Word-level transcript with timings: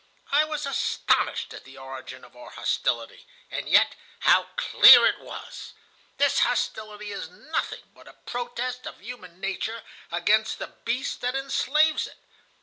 "I 0.31 0.45
was 0.45 0.65
astonished 0.65 1.53
at 1.53 1.63
the 1.63 1.77
origin 1.77 2.25
of 2.25 2.35
our 2.35 2.49
hostility, 2.49 3.27
and 3.51 3.69
yet 3.69 3.93
how 4.21 4.47
clear 4.55 5.05
it 5.05 5.19
was! 5.19 5.73
This 6.17 6.39
hostility 6.39 7.11
is 7.11 7.29
nothing 7.29 7.83
but 7.93 8.07
a 8.07 8.13
protest 8.13 8.87
of 8.87 8.99
human 8.99 9.39
nature 9.39 9.83
against 10.11 10.57
the 10.57 10.73
beast 10.85 11.21
that 11.21 11.35
enslaves 11.35 12.07
it. 12.07 12.17